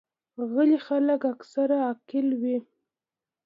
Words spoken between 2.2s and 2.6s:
وي.